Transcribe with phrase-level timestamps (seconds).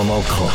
[0.00, 0.50] Kanal K.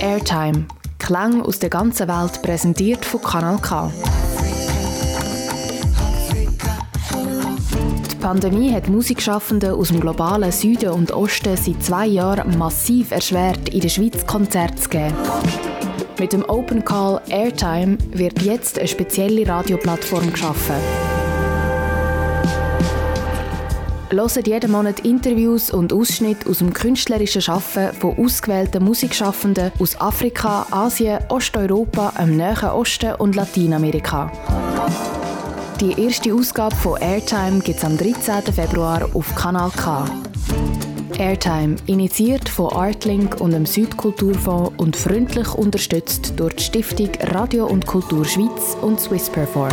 [0.00, 0.66] Airtime.
[0.98, 3.90] Klang aus der ganzen Welt präsentiert von Kanal K.
[8.10, 13.70] Die Pandemie hat Musikschaffende aus dem globalen Süden und Osten seit zwei Jahren massiv erschwert,
[13.70, 15.14] in der Schweiz Konzerte zu geben.
[16.18, 20.74] Mit dem Open Call Airtime wird jetzt eine spezielle Radioplattform geschaffen.
[24.10, 30.66] Hören jeden Monat Interviews und Ausschnitte aus dem künstlerischen Schaffen von ausgewählten Musikschaffenden aus Afrika,
[30.72, 34.32] Asien, Osteuropa, dem Nahen Osten und Lateinamerika.
[35.80, 38.52] Die erste Ausgabe von Airtime gibt es am 13.
[38.52, 40.04] Februar auf Kanal K.
[41.18, 47.86] Airtime, initiiert von Artlink und dem Südkulturfonds und freundlich unterstützt durch die Stiftung Radio und
[47.86, 49.72] Kultur Schweiz und Swiss Perform.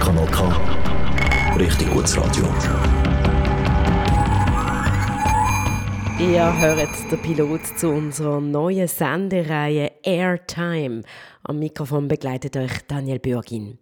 [0.00, 1.56] Kanal K.
[1.56, 2.44] Richtig gutes Radio.
[6.18, 11.02] Ihr hört den Pilot zu unserer neuen Sendereihe Airtime.
[11.44, 13.78] Am Mikrofon begleitet euch Daniel Bürgin.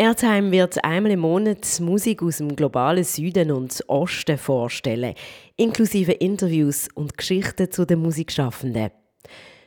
[0.00, 5.12] Airtime wird einmal im Monat Musik aus dem globalen Süden und Osten vorstellen,
[5.56, 8.92] inklusive Interviews und Geschichten zu den Musikschaffenden.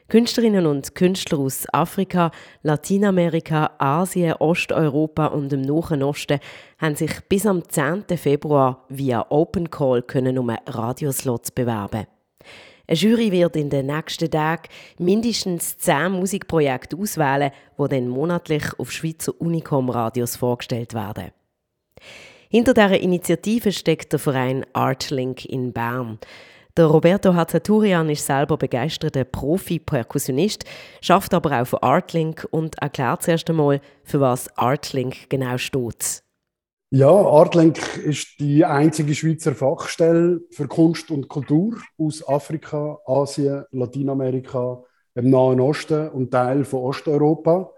[0.08, 2.32] Künstlerinnen und Künstler aus Afrika,
[2.64, 6.40] Lateinamerika, Asien, Osteuropa und dem Nahen Osten
[6.80, 8.06] haben sich bis am 10.
[8.18, 12.08] Februar via Open Call können um Radioslots bewerben.
[12.86, 14.64] Eine Jury wird in den nächsten Tagen
[14.98, 21.32] mindestens zehn Musikprojekte auswählen, die dann monatlich auf Schweizer Unicom-Radios vorgestellt werden.
[22.50, 26.20] Hinter dieser Initiative steckt der Verein Artlink in Bern.
[26.76, 30.66] Der Roberto Hazzaturian ist selber begeisterter Profi-Perkussionist,
[31.02, 36.23] schafft aber auch für Artlink und erklärt zuerst einmal, für was Artlink genau steht.
[36.96, 44.84] Ja, Artlink ist die einzige Schweizer Fachstelle für Kunst und Kultur aus Afrika, Asien, Lateinamerika,
[45.16, 47.72] dem Nahen Osten und Teil von Osteuropa.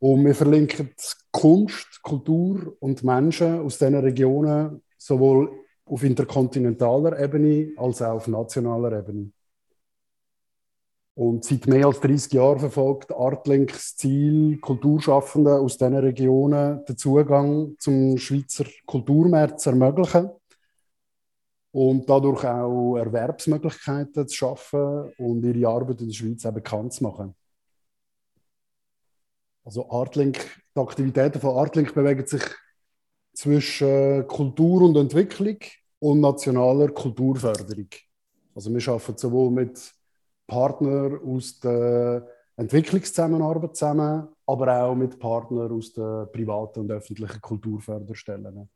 [0.00, 0.90] Und wir verlinken
[1.30, 5.48] Kunst, Kultur und Menschen aus diesen Regionen sowohl
[5.84, 9.30] auf interkontinentaler Ebene als auch auf nationaler Ebene.
[11.16, 16.98] Und seit mehr als 30 Jahren verfolgt Artlink das Ziel, Kulturschaffenden aus diesen Regionen den
[16.98, 20.28] Zugang zum Schweizer Kulturmarkt zu ermöglichen
[21.72, 27.04] und dadurch auch Erwerbsmöglichkeiten zu schaffen und ihre Arbeit in der Schweiz auch bekannt zu
[27.04, 27.34] machen.
[29.64, 30.38] Also Artlink,
[30.76, 32.42] die Aktivitäten von Artlink bewegen sich
[33.32, 35.56] zwischen Kultur und Entwicklung
[35.98, 37.88] und nationaler Kulturförderung.
[38.54, 39.95] Also wir arbeiten sowohl mit
[40.46, 42.26] Partner aus der
[42.56, 48.68] Entwicklungszusammenarbeit zusammen, aber auch mit Partnern aus den privaten und öffentlichen Kulturförderstellen.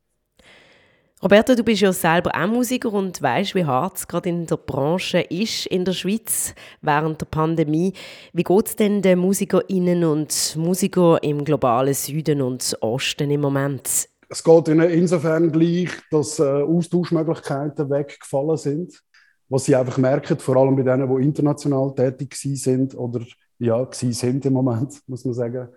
[1.23, 4.57] Roberto, du bist ja selber auch Musiker und weißt, wie hart es gerade in der
[4.57, 7.93] Branche ist in der Schweiz während der Pandemie.
[8.33, 14.09] Wie geht es denn den Musikerinnen und Musikern im globalen Süden und Osten im Moment?
[14.31, 19.03] Es geht ihnen insofern gleich, dass äh, Austauschmöglichkeiten weggefallen sind
[19.51, 23.21] was sie einfach merken, vor allem bei denen, die international tätig sind oder
[23.59, 25.69] ja, sind im Moment, muss man sagen,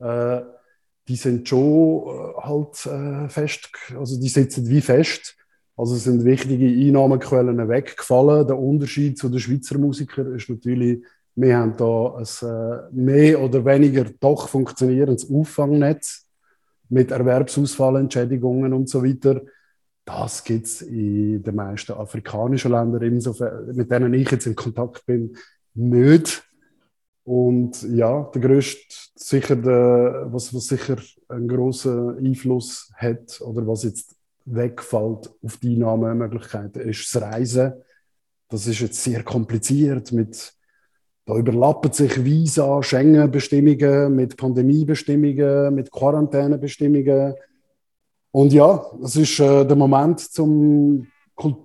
[0.00, 0.40] äh,
[1.06, 5.36] die sind schon äh, halt äh, fest, also die sitzen wie fest.
[5.76, 8.46] Also sind wichtige Einnahmequellen weggefallen.
[8.46, 11.02] Der Unterschied zu den Schweizer Musikern ist natürlich,
[11.34, 16.26] wir haben da ein äh, mehr oder weniger doch funktionierendes Auffangnetz
[16.90, 19.40] mit Erwerbsausfallentschädigungen und so weiter
[20.04, 25.06] das gibt es in den meisten afrikanischen Ländern, insofern, mit denen ich jetzt in Kontakt
[25.06, 25.36] bin,
[25.74, 26.42] nicht.
[27.24, 30.96] Und ja, der größte, sicher der, was, was sicher
[31.28, 34.16] einen großen Einfluss hat oder was jetzt
[34.46, 37.74] wegfällt auf die Einnahmemöglichkeiten, ist das Reisen.
[38.48, 40.54] Das ist jetzt sehr kompliziert mit
[41.30, 47.34] da überlappen sich Visa, Schengen-Bestimmungen mit Pandemiebestimmungen, mit Quarantänebestimmungen.
[48.32, 51.06] Und ja, es ist äh, der Moment zum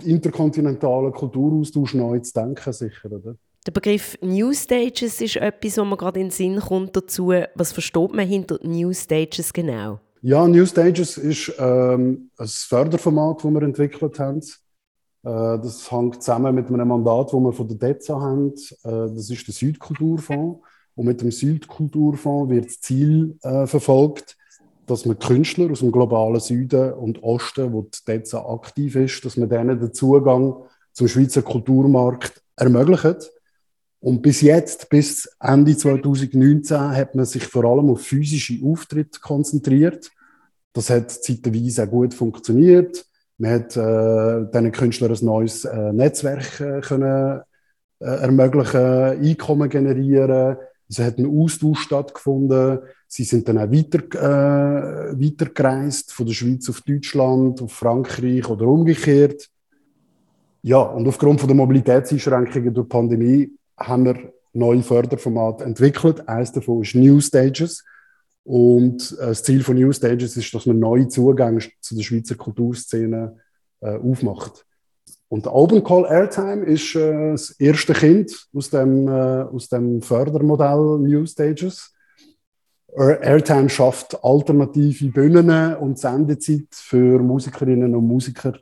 [0.04, 3.36] interkontinentalen Kulturaustausch neu zu denken, sicher, oder?
[3.66, 7.34] Der Begriff New Stages ist etwas, was mir gerade in den Sinn kommt dazu.
[7.56, 10.00] Was versteht man hinter New Stages genau?
[10.22, 14.40] Ja, New Stages ist ähm, ein Förderformat, das wir entwickelt haben.
[14.40, 18.54] Äh, das hängt zusammen mit einem Mandat, das wir von der DEZA haben.
[18.84, 20.62] Äh, das ist der Südkulturfonds.
[20.96, 24.38] Und mit dem Südkulturfonds wird das Ziel äh, verfolgt,
[24.88, 29.38] dass man Künstler aus dem globalen Süden und Osten, wo die DEZA aktiv ist, dass
[29.38, 30.56] man denen den Zugang
[30.94, 33.32] zum Schweizer Kulturmarkt ermöglicht.
[34.00, 40.12] Und bis jetzt, bis Ende 2019, hat man sich vor allem auf physische Auftritte konzentriert.
[40.74, 43.06] Das hat zeitweise gut funktioniert.
[43.38, 47.42] Man hat äh, diesen Künstlern ein neues äh, Netzwerk äh, können,
[48.00, 50.58] äh, ermöglichen, Einkommen generieren.
[50.88, 52.80] Es hat ein Austausch stattgefunden.
[53.07, 58.68] Sie sind dann auch weiter, äh, weitergereist, von der Schweiz auf Deutschland, auf Frankreich oder
[58.68, 59.50] umgekehrt.
[60.62, 66.28] Ja, und aufgrund von der Mobilitätseinschränkungen durch die Pandemie haben wir neue Förderformate entwickelt.
[66.28, 67.84] Eines davon ist New Stages.
[68.44, 72.36] Und äh, das Ziel von New Stages ist, dass man neue Zugänge zu der Schweizer
[72.36, 73.38] Kulturszene
[73.81, 74.66] äh, aufmacht.
[75.28, 80.01] Und der Open Call Airtime ist äh, das erste Kind aus dem, äh, aus dem
[80.01, 81.95] Fördermodell New Stages.
[82.98, 88.58] Airtime schafft alternative Bühnen und Sendezeit für Musikerinnen und Musiker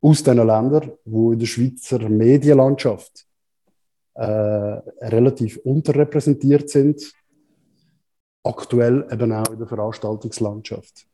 [0.00, 3.26] aus diesen Ländern, die in der Schweizer Medienlandschaft
[4.14, 7.12] äh, relativ unterrepräsentiert sind.
[8.42, 11.06] Aktuell eben auch in der Veranstaltungslandschaft.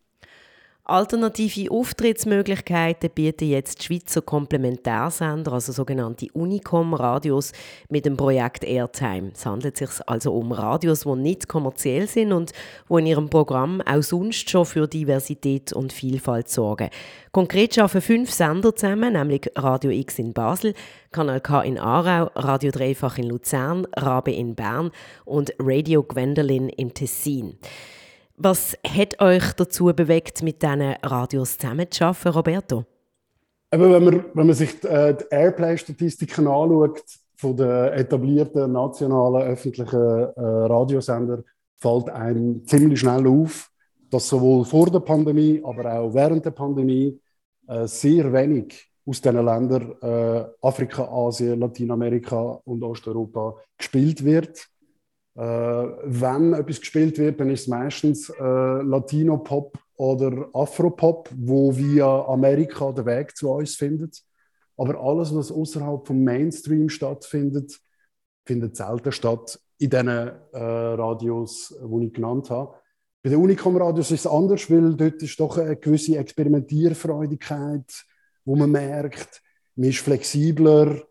[0.85, 7.53] Alternative Auftrittsmöglichkeiten bieten jetzt die Schweizer Komplementärsender, also sogenannte Unicom-Radios,
[7.89, 9.31] mit dem Projekt Airtime.
[9.33, 12.51] Es handelt sich also um Radios, die nicht kommerziell sind und
[12.91, 16.91] die in ihrem Programm auch sonst schon für Diversität und Vielfalt sorgen.
[17.31, 20.75] Konkret arbeiten fünf Sender zusammen, nämlich Radio X in Basel,
[21.13, 24.91] Kanal K in Aarau, Radio Dreifach in Luzern, Rabe in Bern
[25.25, 27.57] und Radio Gwendolyn im Tessin.
[28.45, 32.85] Was hat euch dazu bewegt, mit diesen Radios zusammenzuarbeiten, Roberto?
[33.73, 37.05] Eben, wenn, man, wenn man sich äh, die Airplay-Statistiken anschaut
[37.37, 41.45] von den etablierten nationalen öffentlichen äh, Radiosender,
[41.77, 43.71] fällt einem ziemlich schnell auf,
[44.11, 47.17] dass sowohl vor der Pandemie, aber auch während der Pandemie
[47.69, 54.67] äh, sehr wenig aus diesen Ländern äh, Afrika, Asien, Lateinamerika und Osteuropa gespielt wird.
[55.35, 62.27] Äh, wenn etwas gespielt wird, dann ist es meistens äh, Latino-Pop oder Afro-Pop, wo via
[62.27, 64.23] Amerika den Weg zu uns findet.
[64.77, 67.79] Aber alles, was außerhalb vom Mainstream stattfindet,
[68.45, 72.75] findet selten statt in diesen äh, Radios, die ich genannt habe.
[73.23, 78.05] Bei den Unicom-Radios ist es anders, weil dort ist doch eine gewisse Experimentierfreudigkeit,
[78.45, 79.41] wo man merkt,
[79.77, 81.03] man ist flexibler,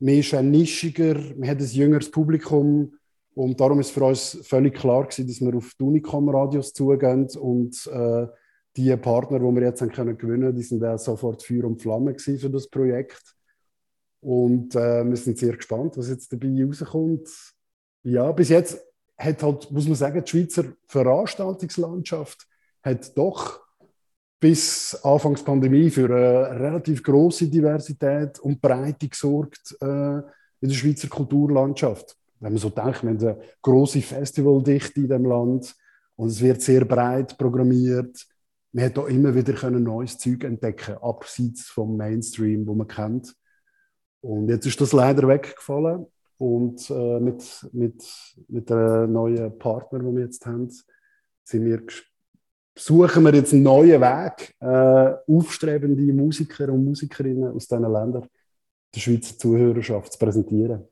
[0.00, 2.92] man ist nischiger, man hat ein jüngeres Publikum
[3.34, 7.86] und darum ist für uns völlig klar gewesen, dass wir auf die Unicom-Radios zugehen und
[7.86, 8.26] äh,
[8.76, 12.18] die Partner, die wir jetzt haben können gewinnen, die sind auch sofort Feuer und Flamme
[12.18, 13.34] für das Projekt.
[14.20, 17.28] Und äh, wir sind sehr gespannt, was jetzt dabei rauskommt.
[18.02, 18.84] Ja, bis jetzt
[19.18, 22.46] hat halt, muss man sagen, die Schweizer Veranstaltungslandschaft
[22.82, 23.60] hat doch
[24.40, 31.08] bis Anfangs Pandemie für eine relativ große Diversität und Breite gesorgt äh, in der Schweizer
[31.08, 35.76] Kulturlandschaft wenn man so denkt, wir haben eine große Festivaldichte in dem Land
[36.16, 38.26] und es wird sehr breit programmiert.
[38.72, 43.32] Man hat auch immer wieder können neues Zeug entdecken, abseits vom Mainstream, wo man kennt.
[44.22, 46.06] Und jetzt ist das leider weggefallen.
[46.36, 48.04] Und äh, mit, mit,
[48.48, 50.68] mit den neuen Partner, die wir jetzt haben,
[51.44, 51.80] sind wir,
[52.76, 58.26] suchen wir jetzt einen neuen Weg, äh, aufstrebende Musiker und Musikerinnen aus diesen Ländern
[58.92, 60.88] der Schweizer Zuhörerschaft zu präsentieren.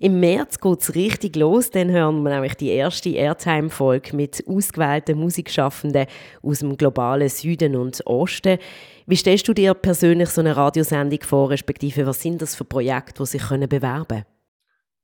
[0.00, 5.18] Im März geht es richtig los, dann hören wir nämlich die erste Airtime-Folge mit ausgewählten
[5.18, 6.06] Musikschaffenden
[6.42, 8.58] aus dem globalen Süden und Osten.
[9.06, 13.22] Wie stellst du dir persönlich so eine Radiosendung vor, respektive was sind das für Projekte,
[13.22, 14.24] die sich bewerben können?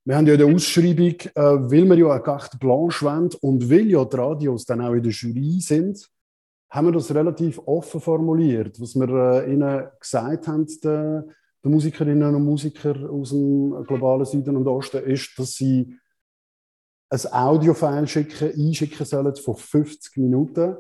[0.05, 3.87] Wir haben ja der Ausschreibung, äh, weil wir ja eine carte blanche wollen und weil
[3.87, 6.09] ja die Radios dann auch in der Jury sind,
[6.71, 8.81] haben wir das relativ offen formuliert.
[8.81, 11.27] Was wir äh, ihnen gesagt haben, der,
[11.63, 15.97] der Musikerinnen und Musiker aus dem globalen Süden und Osten ist, dass sie
[17.11, 20.77] ein Audiofile schicken, einschicken sollen von 50 Minuten.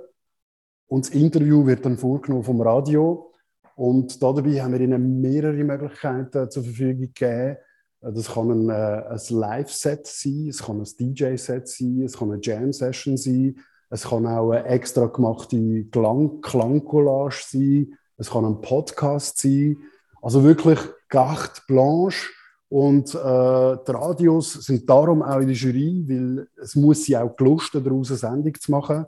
[0.86, 3.32] Und das Interview wird dann vorgenommen vom Radio.
[3.76, 7.56] Und dabei haben wir ihnen mehrere Möglichkeiten zur Verfügung gegeben.
[8.00, 8.72] Das kann ein, äh,
[9.08, 13.56] ein Live-Set sein, es kann ein DJ-Set sein, es kann eine Jam-Session sein,
[13.90, 19.76] es kann auch eine extra gemachte Klang Klangcollage sein, es kann ein Podcast sein.
[20.22, 22.28] Also wirklich carte blanche.
[22.68, 27.34] Und äh, die Radios sind darum auch in der Jury, weil es muss sie auch
[27.36, 29.06] gelusten, daraus eine Sendung zu machen.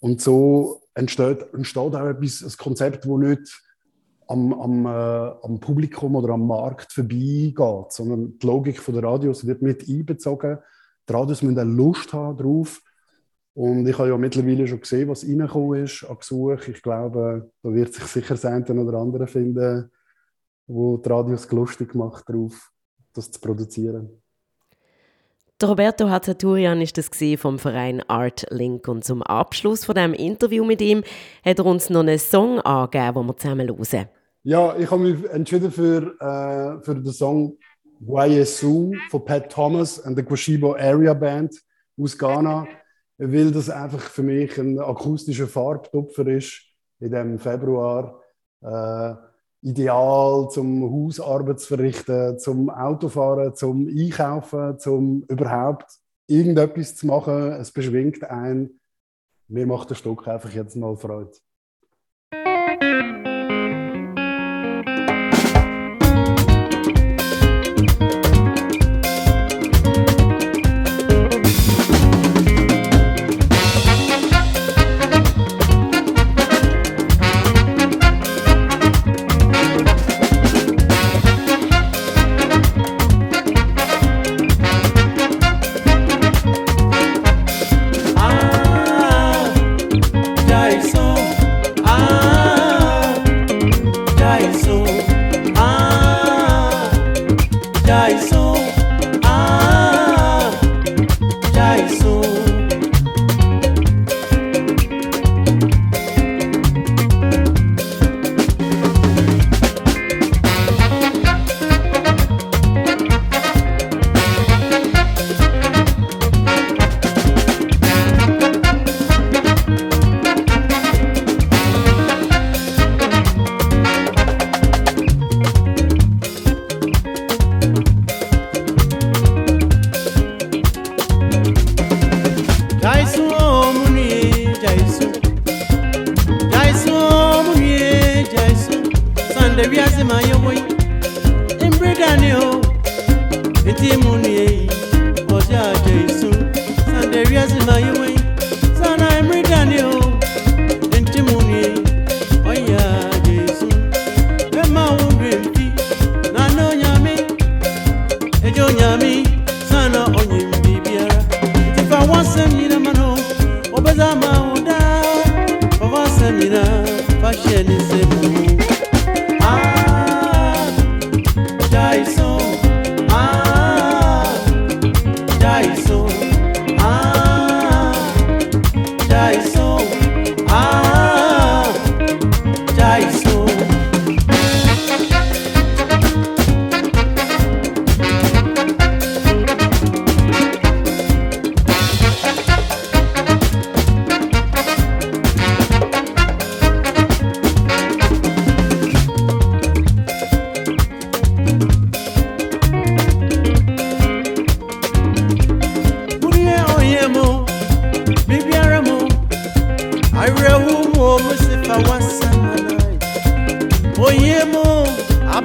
[0.00, 3.62] Und so entsteht, entsteht auch etwas, ein Konzept, das nicht
[4.26, 4.88] am, am, äh,
[5.42, 10.58] am Publikum oder am Markt vorbeigeht, sondern die Logik der Radios wird mit einbezogen.
[11.08, 12.82] Die Radios müssen eine Lust haben drauf.
[13.54, 16.68] Und ich habe ja mittlerweile schon gesehen, was reingekommen ist an Gesuch.
[16.68, 19.90] Ich glaube, da wird sich sicher das eine oder andere finden,
[20.68, 22.70] wo die Radios lustig macht darauf,
[23.14, 24.22] das zu produzieren.
[25.60, 27.10] Der Roberto Hazzaturian ist das
[27.40, 31.02] vom Verein Art Link und zum Abschluss von dem Interview mit ihm
[31.44, 34.08] hat er uns noch einen Song angegeben, den wir zusammen hören.
[34.44, 37.58] Ja, ich habe mich entschieden für, äh, für den Song
[38.00, 41.60] Guayesu von Pat Thomas und der Guashibo Area Band
[42.00, 42.68] aus Ghana,
[43.16, 46.62] weil das einfach für mich ein akustischer Farbtupfer ist
[47.00, 48.22] in dem Februar.
[48.60, 49.27] Äh,
[49.68, 57.52] ideal zum Hausarbeit zu verrichten, zum Autofahren, zum Einkaufen, zum überhaupt irgendetwas zu machen.
[57.52, 58.80] Es beschwingt ein.
[59.48, 61.32] Mir macht das Stück einfach jetzt mal Freude.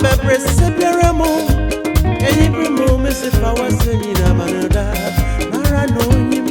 [0.03, 1.31] bebre se biara mu.
[2.27, 4.85] Eyi bi mu mi si fa wa se nyina ma no da.
[5.51, 6.45] Mara na onyim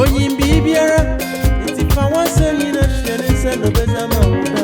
[0.00, 1.00] onyim biribiara.
[1.66, 4.62] Nti fa wa se nyina hwɛ ne nsa na ɔbɛda ma wo da.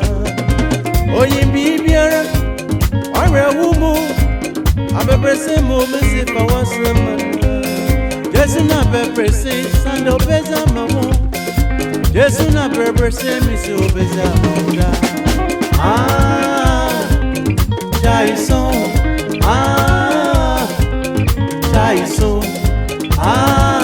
[1.20, 2.22] Onyim biribiara
[3.20, 3.92] ɔwerɛ wo mu.
[4.98, 7.12] Abebre se mu mi si fa wa se ma
[8.32, 11.04] Jesu na bebre se sa na ɔbɛda ma wo.
[12.14, 14.90] Jesu na bebre se mi si ɔbɛda ma wo da.
[15.78, 16.45] Ah.
[18.18, 18.73] Jason,
[19.44, 20.66] ah,
[21.70, 22.40] Jason,
[23.18, 23.75] ah.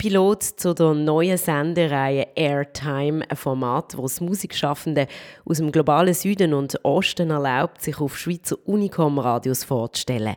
[0.00, 5.06] Pilot zu der neuen Sendereihe Airtime, ein Format, wo es Musikschaffende
[5.44, 10.36] aus dem globalen Süden und Osten erlaubt, sich auf Schweizer Unicom-Radios vorzustellen.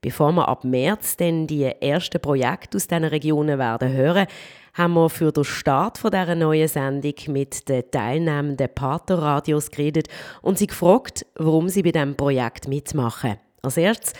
[0.00, 4.26] Bevor wir ab März dann die ersten Projekte aus diesen Regionen werden hören,
[4.74, 10.08] haben wir für den Start von dieser neuen Sendung mit den teilnehmenden Partnerradios geredet
[10.42, 13.36] und sie gefragt, warum sie bei diesem Projekt mitmachen.
[13.62, 14.14] Als erstes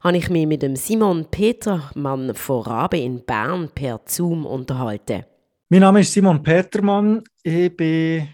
[0.00, 5.24] habe ich mich mit dem Simon Petermann von Rabe in Bern per Zoom unterhalten.
[5.68, 7.24] Mein Name ist Simon Petermann.
[7.42, 8.28] Ich bin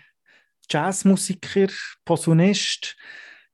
[0.68, 1.68] Jazzmusiker,
[2.04, 2.96] Posaunist.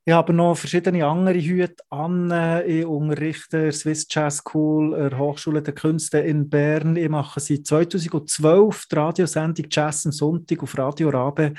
[0.04, 2.32] Ich habe noch verschiedene andere Hüte an.
[2.66, 6.96] Ich unterrichte Swiss Jazz School, der Hochschule der Künste in Bern.
[6.96, 11.54] Ich mache seit 2012 die Radiosendung Jazz am Sonntag auf Radio Rabe.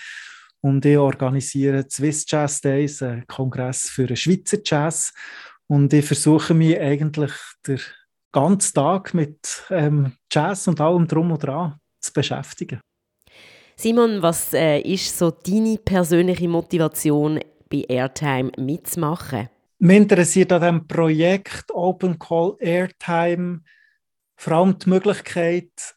[0.60, 5.13] Und ich organisiere Swiss Jazz Days, einen Kongress für den Schweizer Jazz.
[5.71, 7.31] Und ich versuche mich eigentlich
[7.65, 7.79] den
[8.33, 12.81] ganzen Tag mit ähm, Jazz und allem Drum und Dran zu beschäftigen.
[13.77, 19.47] Simon, was äh, ist so deine persönliche Motivation, bei Airtime mitzumachen?
[19.79, 23.61] Mich interessiert an diesem Projekt Open Call Airtime
[24.35, 25.95] vor allem die Möglichkeit,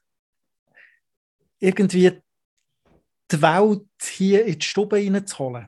[1.58, 2.12] irgendwie
[3.28, 5.66] die Welt hier in die Stube reinzuholen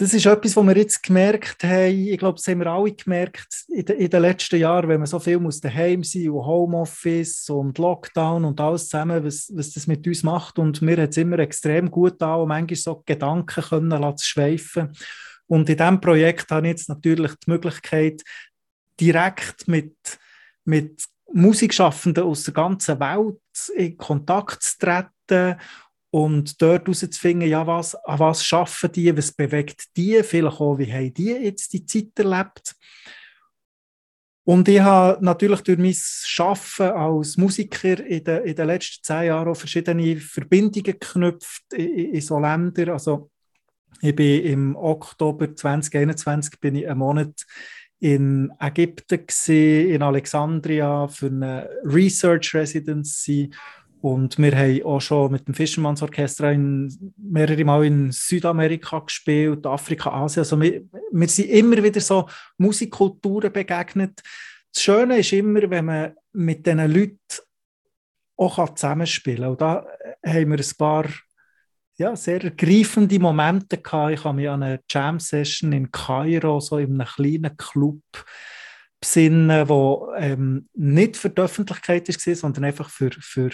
[0.00, 2.08] das ist etwas, was wir jetzt gemerkt haben.
[2.08, 5.06] Ich glaube, das haben wir alle gemerkt in, de, in den letzten Jahren, wenn man
[5.06, 9.86] so viel muss daheim sein und Homeoffice und Lockdown und alles zusammen, was, was das
[9.86, 10.58] mit uns macht.
[10.58, 14.96] Und mir hat es immer extrem gut an und manchmal so Gedanken können lassen, schweifen.
[15.46, 18.22] Und in diesem Projekt habe ich jetzt natürlich die Möglichkeit,
[18.98, 19.96] direkt mit,
[20.64, 23.38] mit Musikschaffenden aus der ganzen Welt
[23.76, 25.60] in Kontakt zu treten
[26.10, 30.92] und dort herauszufinden, ja, was, an was schaffen die, was bewegt die, vielleicht auch, wie
[30.92, 32.74] haben die jetzt die Zeit erlebt.
[34.44, 35.94] Und ich habe natürlich durch mein
[36.38, 42.20] Arbeiten als Musiker in den, in den letzten zehn Jahren verschiedene Verbindungen geknüpft in, in
[42.20, 42.88] so Ländern.
[42.90, 43.30] Also
[44.00, 47.46] ich bin im Oktober 2021 bin ich einen Monat
[48.00, 53.50] in Ägypten gewesen, in Alexandria für eine Research Residency
[54.02, 59.66] und wir haben auch schon mit dem Fischermanns Orchester in, mehrere Mal in Südamerika gespielt,
[59.66, 60.42] Afrika, Asien.
[60.42, 60.82] Also wir,
[61.12, 64.22] wir sind immer wieder so Musikkulturen begegnet.
[64.72, 67.18] Das Schöne ist immer, wenn man mit diesen Leuten
[68.36, 69.50] auch zusammenspielen kann.
[69.50, 69.86] Und da
[70.24, 71.06] haben wir ein paar
[71.96, 74.14] ja, sehr ergreifende Momente gehabt.
[74.14, 78.02] Ich habe mich an eine Jam-Session in Kairo, so in einem kleinen Club,
[79.00, 83.50] besinnen, wo ähm, nicht für die Öffentlichkeit war, sondern einfach für, für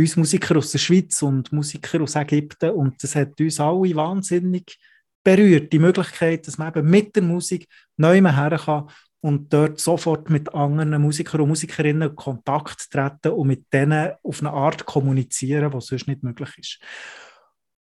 [0.00, 4.78] uns Musiker aus der Schweiz und Musiker aus Ägypten und das hat uns alle wahnsinnig
[5.22, 8.88] berührt, die Möglichkeit, dass man eben mit der Musik neu her kann
[9.20, 14.40] und dort sofort mit anderen Musikern und Musikerinnen in Kontakt treten und mit denen auf
[14.40, 16.78] eine Art kommunizieren, was sonst nicht möglich ist.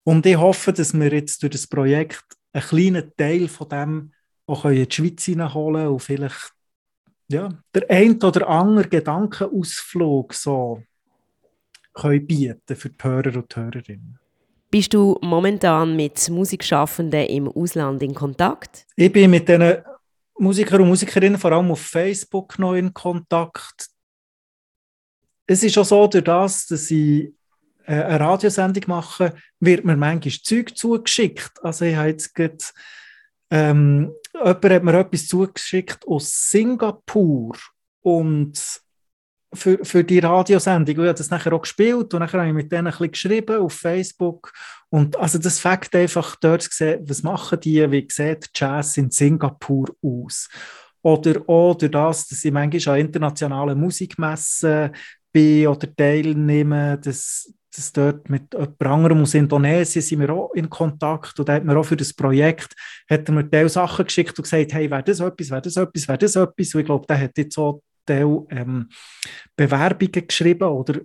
[0.04, 4.13] Und ich hoffe, dass wir jetzt durch das Projekt einen kleinen Teil von dem
[4.46, 6.54] auch in die Schweiz hineinholen und vielleicht
[7.30, 10.82] ja, der ein oder andere Gedankenausflug so
[11.97, 14.19] können bieten für die Hörer und die Hörerinnen.
[14.69, 18.86] Bist du momentan mit Musikschaffenden im Ausland in Kontakt?
[18.95, 19.77] Ich bin mit diesen
[20.38, 23.88] Musikern und Musikerinnen vor allem auf Facebook noch in Kontakt.
[25.45, 27.33] Es ist auch so, durch das, dass ich
[27.86, 31.63] äh, eine Radiosendung mache, wird mir manchmal Zeug zugeschickt.
[31.63, 32.57] Also ich habe jetzt gerade,
[33.49, 37.57] ähm, jemand hat mir etwas zugeschickt aus Singapur
[38.01, 38.81] und
[39.53, 40.95] für, für die Radiosendung.
[40.95, 43.62] Ich habe das nachher auch gespielt und nachher habe ich mit denen ein bisschen geschrieben
[43.62, 44.51] auf Facebook.
[44.89, 49.12] Und also das Fakt einfach dort zu sehen, was machen die, wie sieht Jazz in
[49.12, 50.49] Singapur aus?
[51.01, 54.91] Oder auch durch das, dass ich manchmal an internationalen Musikmessen
[55.31, 60.69] bin oder teilnehme, dass, dass dort mit jemand anderem aus Indonesien sind wir auch in
[60.69, 62.73] Kontakt und da hat mir auch für das Projekt
[63.10, 66.17] hat mir Teil Sachen geschickt und gesagt, hey, wäre das etwas, wäre das etwas, wäre
[66.17, 68.89] das etwas und ich glaube, der hat jetzt so Teil ähm,
[69.56, 71.02] Bewerbungen geschrieben oder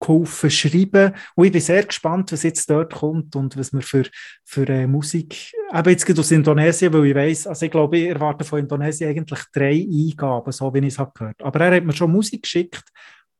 [0.00, 1.12] geholfen schreiben.
[1.34, 4.04] Und ich bin sehr gespannt, was jetzt dort kommt und was wir für,
[4.44, 8.08] für äh, Musik, eben jetzt geht aus Indonesien, weil ich weiß, also ich glaube, ich
[8.08, 11.42] erwarte von Indonesien eigentlich drei Eingaben, so wie ich es habe gehört.
[11.42, 12.84] Aber er hat mir schon Musik geschickt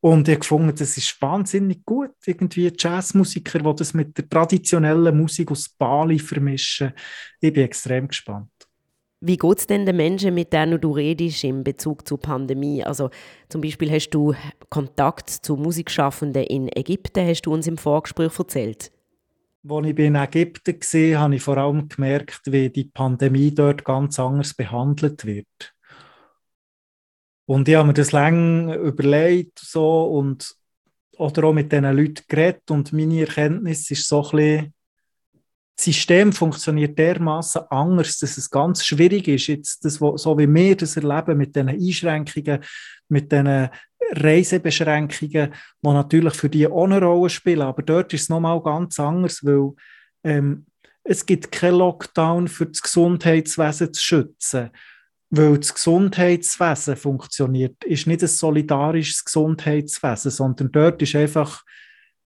[0.01, 5.17] und ich habe gefunden, das ist wahnsinnig gut, irgendwie Jazzmusiker, die das mit der traditionellen
[5.17, 6.93] Musik aus Bali vermischen.
[7.41, 8.51] Ich bin extrem gespannt.
[9.27, 12.85] Wie geht es denn den Menschen, mit denen du redest in Bezug zur Pandemie?
[12.85, 13.11] Also
[13.49, 14.35] zum Beispiel hast du
[14.71, 18.93] Kontakt zu Musikschaffenden in Ägypten, hast du uns im Vorgespräch erzählt.
[19.69, 24.21] Als ich in Ägypten war, habe ich vor allem gemerkt, wie die Pandemie dort ganz
[24.21, 25.75] anders behandelt wird.
[27.47, 30.55] Und ich habe mir das lange überlegt so, und
[31.19, 34.75] oder auch mit diesen Leuten geredet und meine Erkenntnis ist so ein bisschen,
[35.79, 40.97] System funktioniert dermaßen anders, dass es ganz schwierig ist, jetzt das, so wie wir das
[40.97, 42.61] erleben mit den Einschränkungen,
[43.09, 43.69] mit den
[44.13, 47.63] Reisebeschränkungen, die natürlich für die auch eine Rolle spielen.
[47.63, 49.73] Aber dort ist es nochmal ganz anders, weil
[50.25, 50.67] ähm,
[51.05, 54.71] es gibt keinen Lockdown für das Gesundheitswesen zu schützen.
[55.31, 61.65] Weil das Gesundheitswesen funktioniert, ist nicht ein solidarisches Gesundheitswesen, sondern dort ist einfach,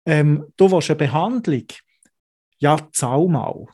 [0.05, 1.65] ähm, du willst eine Behandlung,
[2.59, 3.65] ja, zahl mal.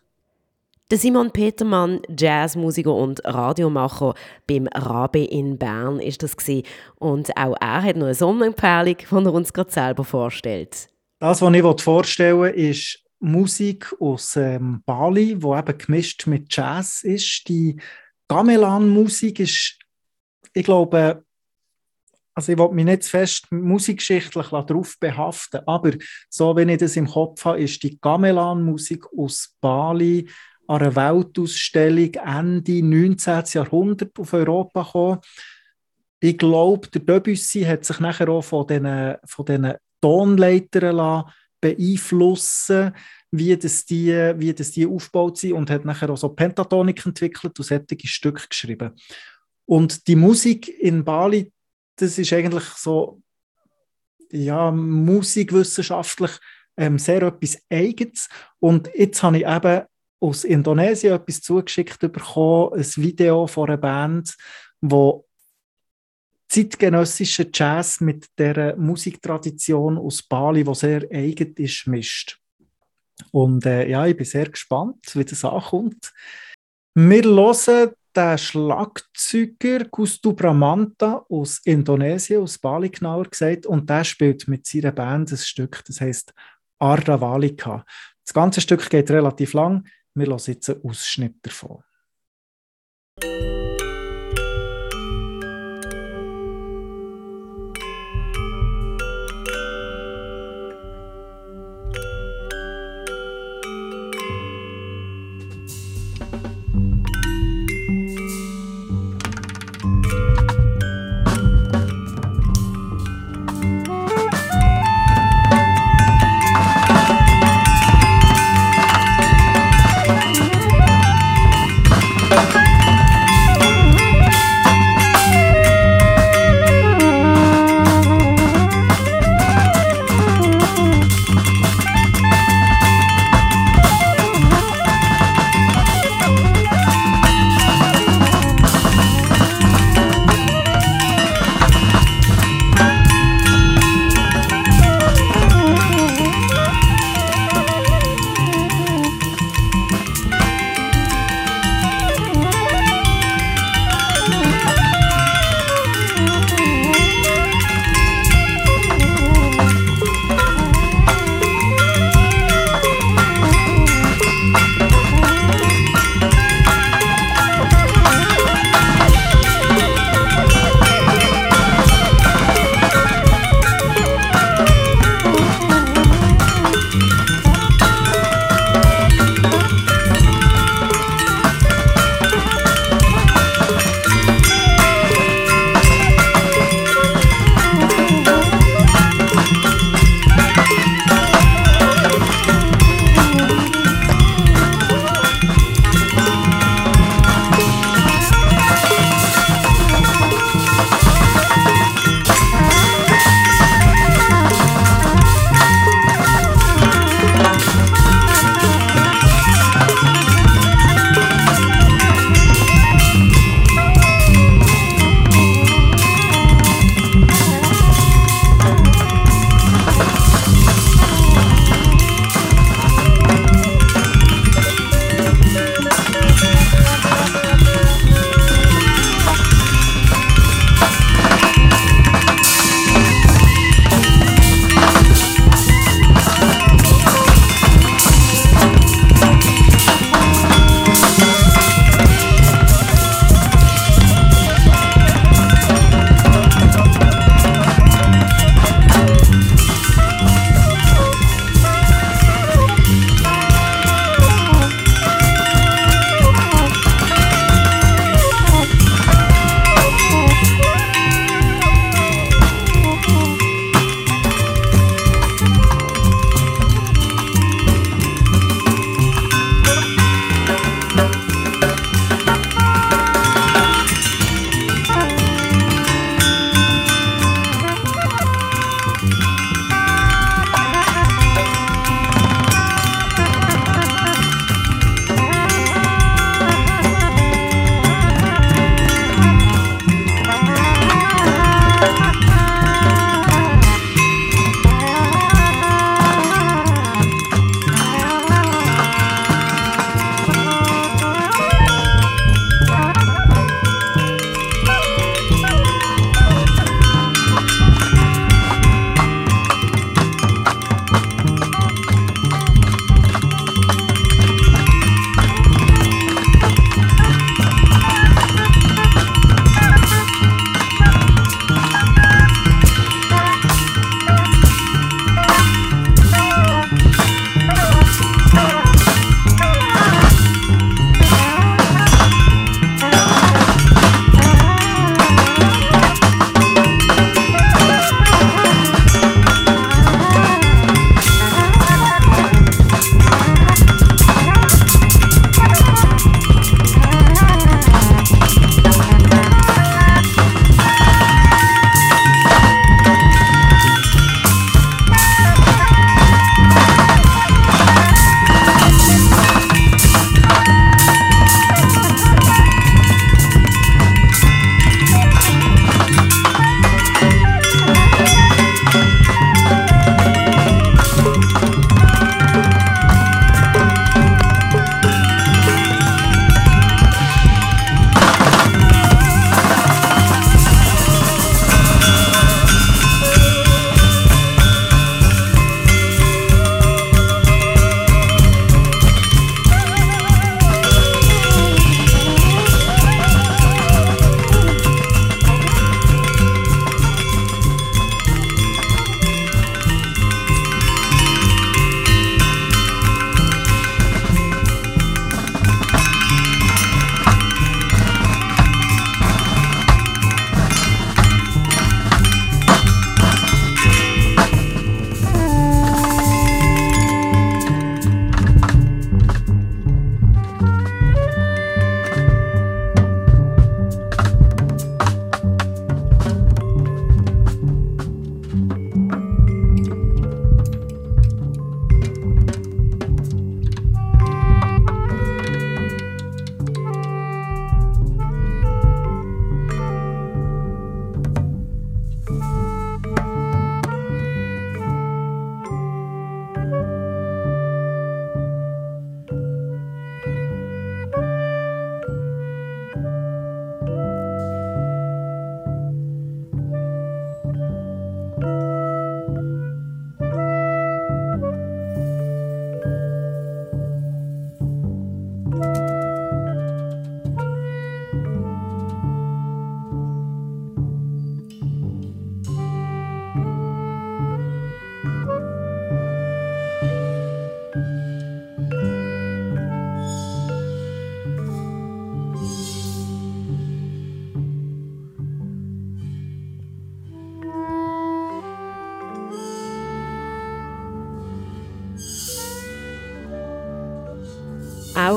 [0.92, 4.14] Der Simon Petermann, Jazzmusiker und Radiomacher
[4.46, 6.62] beim Rabe in Bern, ist das gewesen.
[6.96, 10.90] Und auch er hat noch eine Sommerempfehlung, die er uns gerade selber vorstellt.
[11.20, 17.04] Das, was ich vorstellen will, ist Musik aus ähm, Bali, wo eben gemischt mit Jazz
[17.04, 17.50] ist.
[17.50, 17.78] Die
[18.28, 19.80] Gamelan-Musik ist,
[20.54, 21.24] ich glaube,
[22.36, 25.92] also ich will mich nicht fest musikgeschichtlich darauf behaften, aber
[26.30, 30.28] so wie ich das im Kopf habe, ist die Gamelan-Musik aus Bali
[30.68, 33.44] an einer Weltausstellung Ende 19.
[33.54, 35.20] Jahrhundert auf Europa gekommen.
[36.20, 41.24] Ich glaube, der Debussy hat sich nachher auch von diesen, von diesen Tonleitern
[41.62, 42.94] beeinflussen
[43.32, 47.58] wie das, die, wie das die aufgebaut sind und hat nachher auch so Pentatonik entwickelt
[47.58, 48.92] und solche Stücke geschrieben.
[49.66, 51.52] Und die Musik in Bali,
[51.96, 53.22] das ist eigentlich so,
[54.32, 56.32] ja, musikwissenschaftlich
[56.78, 58.28] ähm, sehr etwas Eigenes.
[58.60, 59.84] Und jetzt habe ich eben
[60.20, 64.36] aus Indonesien etwas zugeschickt bekommen, ein Video von einer Band,
[64.82, 65.26] wo
[66.48, 72.40] zeitgenössische Jazz mit der Musiktradition aus Bali, wo sehr eigen ist, mischt.
[73.32, 76.14] Und äh, ja, ich bin sehr gespannt, wie das ankommt.
[76.94, 84.48] Wir hören den Schlagzeuger Gustu Bramanta aus Indonesien, aus Bali genauer gesagt, und der spielt
[84.48, 86.34] mit seiner Band ein Stück, das heißt
[86.80, 87.86] Arda Valika.
[88.24, 89.88] Das ganze Stück geht relativ lang.
[90.14, 91.84] Wir hören jetzt einen Ausschnitt davon.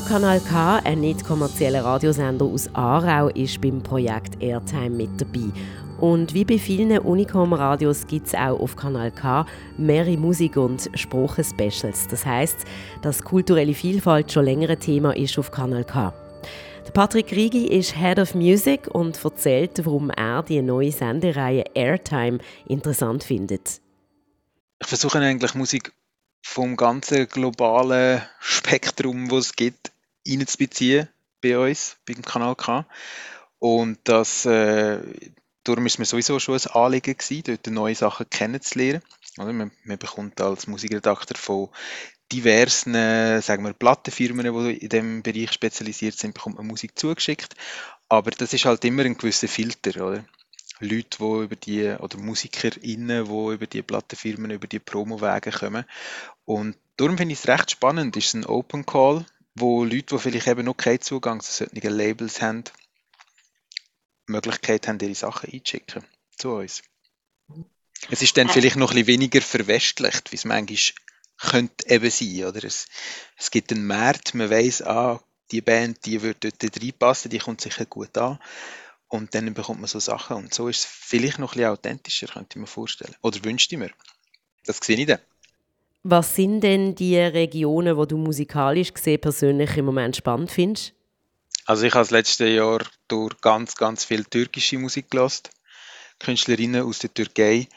[0.08, 5.52] Kanal K, ein nicht kommerzieller Radiosender aus Aarau, ist beim Projekt Airtime mit dabei.
[6.00, 9.44] Und wie bei vielen Unicom-Radios gibt es auch auf Kanal K
[9.76, 12.08] mehrere Musik- und Sprachen-Specials.
[12.08, 12.56] Das heißt,
[13.02, 16.14] dass kulturelle Vielfalt schon länger ein Thema ist auf Kanal K.
[16.94, 23.24] Patrick Rigi ist Head of Music und erzählt, warum er die neue Sendereihe Airtime interessant
[23.24, 23.82] findet.
[24.80, 25.92] Ich versuche eigentlich Musik
[26.40, 29.92] vom ganzen globalen Spektrum, das es gibt,
[30.28, 31.08] reinzubeziehen
[31.40, 32.86] bei uns, beim Kanal K.
[33.58, 35.00] Und das, äh,
[35.64, 39.02] darum ist mir sowieso schon ein Anliegen gewesen, dort neue Sachen kennenzulernen.
[39.38, 41.68] Oder man, man bekommt als Musikredakteur von
[42.32, 42.92] diversen,
[43.40, 47.54] sagen wir, Plattenfirmen, die in diesem Bereich spezialisiert sind, bekommt man Musik zugeschickt.
[48.08, 50.24] Aber das ist halt immer ein gewisser Filter, oder?
[50.80, 55.84] Leute, die über die, oder MusikerInnen, die über die Plattenfirmen, über die Promowege kommen.
[56.44, 58.16] Und darum finde ich es recht spannend.
[58.16, 59.26] Es ist ein Open Call,
[59.60, 62.64] wo Leute, die vielleicht eben noch keinen Zugang zu solchen Labels haben,
[64.28, 66.04] die Möglichkeit haben, ihre Sachen einzuschicken
[66.36, 66.82] zu uns.
[68.10, 70.78] Es ist dann vielleicht noch ein bisschen weniger verwestlicht, wie es manchmal
[71.38, 72.44] könnte eben sein.
[72.44, 72.64] Oder?
[72.64, 72.86] Es,
[73.36, 77.60] es gibt einen Markt, man weiss, ah, die Band, die würde dort reinpassen, die kommt
[77.60, 78.38] sicher gut an.
[79.08, 80.36] Und dann bekommt man so Sachen.
[80.36, 83.16] Und so ist es vielleicht noch ein bisschen authentischer, könnte ich mir vorstellen.
[83.22, 83.90] Oder wünschte ich mir.
[84.64, 85.20] Das sehe ich dann.
[86.02, 90.94] Was sind denn die Regionen, wo du musikalisch gesehen persönlich im Moment spannend findest?
[91.66, 95.48] Also ich habe das letzte Jahr durch ganz, ganz viel türkische Musik gelassen.
[96.18, 97.68] Künstlerinnen aus der Türkei.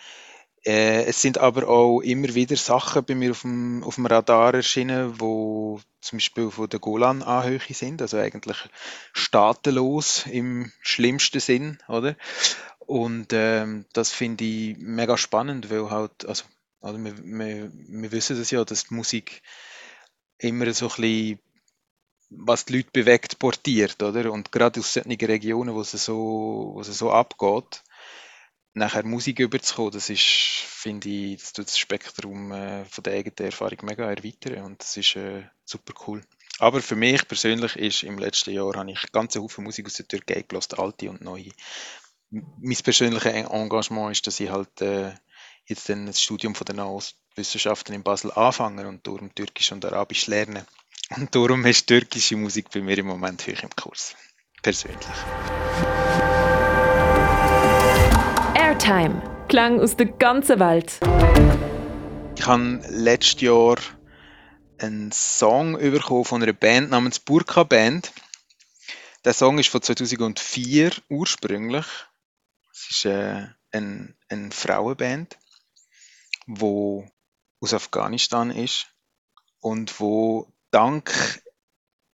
[0.64, 4.54] Äh, es sind aber auch immer wieder Sachen bei mir auf dem, auf dem Radar
[4.54, 8.58] erschienen, wo zum Beispiel von der Golan-Anhöhe sind, also eigentlich
[9.14, 12.16] staatenlos im schlimmsten Sinn, oder?
[12.80, 16.44] Und ähm, das finde ich mega spannend, weil halt, also,
[16.82, 19.42] also wir, wir, wir wissen das ja, dass die Musik
[20.38, 21.40] immer so ein bisschen
[22.32, 24.32] was die Leute bewegt, portiert, oder?
[24.32, 27.84] Und gerade aus solchen Regionen, wo es so, wo es so abgeht,
[28.74, 33.52] nachher Musik überzukommen, das ist, finde ich, das tut das Spektrum äh, von der eigenen
[33.52, 36.22] Erfahrung mega erweitern und das ist äh, super cool.
[36.60, 40.08] Aber für mich persönlich ist im letzten Jahr habe ich ganze Haufen Musik aus der
[40.08, 41.52] Türkei gelost, alte und neue.
[42.30, 45.12] Mein persönliches Engagement ist, dass ich halt äh,
[45.66, 50.28] jetzt dann das Studium von der Nahostwissenschaften in Basel anfange und darum Türkisch und Arabisch
[50.28, 50.66] lerne.
[51.18, 54.16] Und darum ist türkische Musik bei mir im Moment hoch im Kurs.
[54.62, 55.00] Persönlich.
[58.56, 59.22] Airtime.
[59.48, 61.00] Klang aus der ganzen Welt.
[62.38, 63.78] Ich habe letztes Jahr
[64.78, 68.14] einen Song bekommen von einer Band namens Burka Band.
[69.26, 71.86] Der Song ist von 2004 ursprünglich.
[72.72, 75.38] Es ist äh, eine, eine Frauenband,
[76.58, 77.12] die
[77.60, 78.88] aus Afghanistan ist
[79.60, 81.44] und wo dank,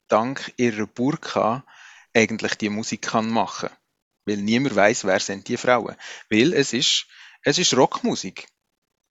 [0.07, 1.65] dank ihrer Burka
[2.13, 3.69] eigentlich die Musik kann machen
[4.27, 5.95] weil niemand weiß, wer sind die Frauen.
[6.29, 7.07] Weil es ist,
[7.43, 8.47] es ist Rockmusik.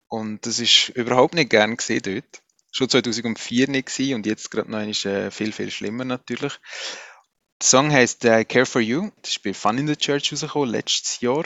[0.07, 2.43] Und das ist überhaupt nicht gern gesehen dort.
[2.71, 6.53] Schon 2004 nicht gewesen und jetzt gerade noch ist äh, viel, viel schlimmer natürlich.
[7.61, 9.09] Der Song heißt I Care For You.
[9.21, 11.45] Das ist bei Fun in the Church rausgekommen, letztes Jahr.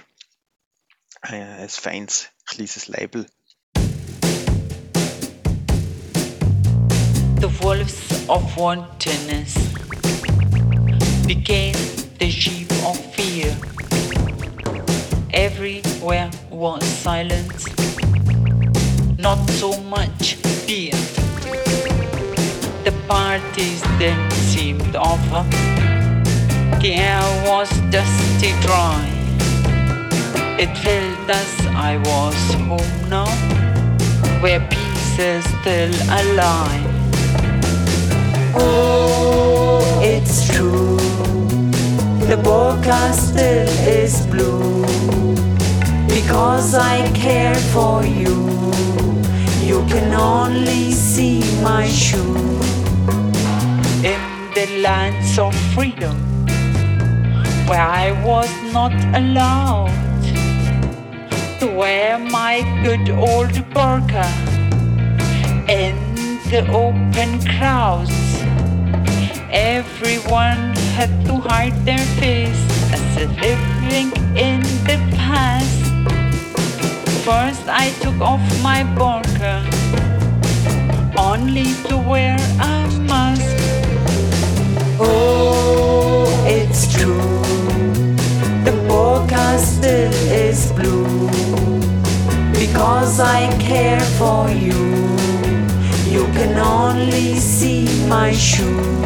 [1.22, 3.28] Äh, ein feines, kleines Label.
[7.70, 9.54] Wolves of wantonness
[11.28, 11.76] became
[12.18, 13.52] the sheep of fear.
[15.32, 17.68] Everywhere was silence,
[19.20, 20.34] not so much
[20.66, 20.98] fear.
[22.88, 25.44] The parties then seemed over.
[26.82, 29.06] The air was dusty dry.
[30.64, 31.52] It felt as
[31.90, 33.30] I was home now,
[34.42, 36.89] where peace is still alive.
[38.56, 41.00] Oh, it's true
[42.30, 44.86] the boca still is blue
[46.08, 48.38] because I care for you.
[49.66, 52.38] You can only see my shoe
[54.06, 54.22] in
[54.54, 56.18] the lands of freedom
[57.66, 59.90] where I was not allowed
[61.60, 64.30] to wear my good old burqa
[65.68, 65.96] in
[66.52, 68.19] the open crowds.
[69.52, 72.62] Everyone had to hide their face
[72.94, 75.66] as if living in the past.
[77.26, 79.66] First, I took off my burqa,
[81.18, 83.42] only to wear a mask.
[85.00, 87.18] Oh, it's true,
[88.64, 91.28] the burqa still is blue
[92.54, 94.78] because I care for you.
[96.06, 99.00] You can only see my shoe.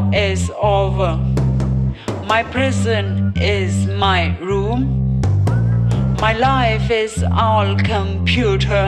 [0.00, 1.16] Now is over.
[2.26, 5.20] My prison is my room.
[6.20, 8.86] My life is all computer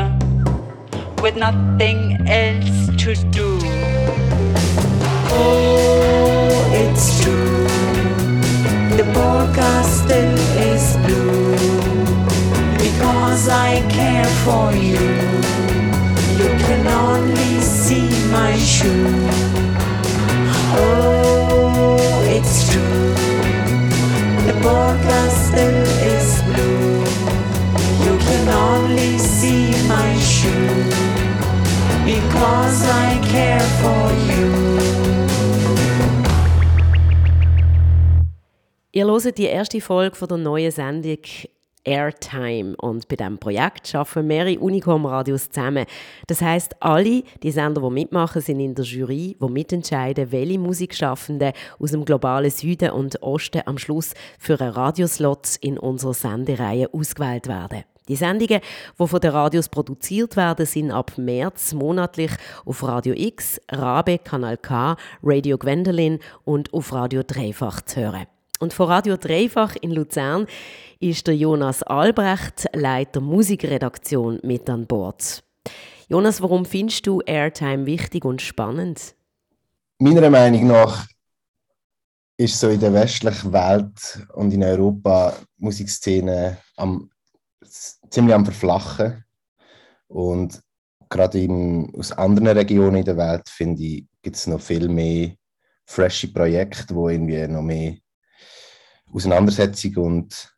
[1.23, 3.59] with nothing else to do.
[5.33, 7.67] Oh, it's true.
[8.97, 10.11] The podcast
[10.73, 11.57] is blue
[12.79, 15.05] because I care for you.
[16.41, 19.50] You can only see my shoe.
[20.73, 23.15] Oh, it's true.
[24.47, 25.83] The podcast still
[26.15, 27.05] is blue.
[28.05, 30.85] You can only see my shoe
[32.05, 34.71] because I care for you.
[38.93, 41.19] Ihr hört die erste Folge von der neuen Sendung
[41.85, 45.87] Airtime und bei diesem Projekt arbeiten mehrere Unicom-Radios zusammen.
[46.27, 51.53] Das heißt, alle die Sender, die mitmachen, sind in der Jury, die mitentscheiden, welche Musikschaffenden
[51.79, 57.47] aus dem globalen Süden und Osten am Schluss für einen Radioslot in unserer Sendereihe ausgewählt
[57.47, 57.85] werden.
[58.09, 58.61] Die Sendungen,
[58.99, 62.33] die von den Radios produziert werden, sind ab März monatlich
[62.65, 68.27] auf Radio X, Rabe, Kanal K, Radio Gwendolyn und auf Radio Dreifach zu hören.
[68.63, 70.47] Und von Radio Dreifach in Luzern
[70.99, 75.43] ist der Jonas Albrecht, Leiter Musikredaktion, mit an Bord.
[76.09, 79.15] Jonas, warum findest du Airtime wichtig und spannend?
[79.99, 81.07] Meiner Meinung nach
[82.37, 87.11] ist so in der westlichen Welt und in Europa die Musikszene am,
[88.11, 89.25] ziemlich am Verflachen.
[90.07, 90.61] Und
[91.09, 95.31] gerade in, aus anderen Regionen in der Welt, finde ich, gibt es noch viel mehr
[95.87, 97.97] frische Projekte, wo irgendwie noch mehr
[99.13, 100.55] Auseinandersetzung und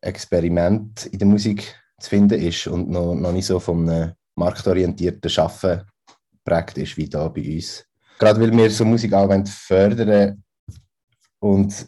[0.00, 5.30] Experiment in der Musik zu finden ist und noch, noch nicht so von einem marktorientierten
[5.30, 5.82] Schaffen
[6.30, 7.84] geprägt ist wie da bei uns.
[8.18, 10.42] Gerade weil wir so Musik auch fördern
[11.40, 11.86] und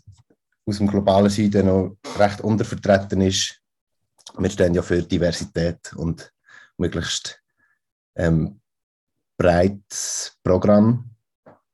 [0.67, 3.61] aus dem globalen Süden noch recht untervertreten ist.
[4.39, 6.33] Wir stehen ja für Diversität und
[6.77, 7.41] möglichst
[8.17, 8.61] ähm,
[9.37, 11.11] breites Programm.